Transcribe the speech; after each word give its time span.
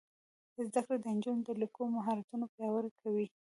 زده 0.67 0.81
کړه 0.85 0.97
د 0.99 1.05
نجونو 1.15 1.41
د 1.47 1.49
لیکلو 1.61 1.93
مهارتونه 1.97 2.45
پیاوړي 2.55 2.91
کوي. 3.01 3.25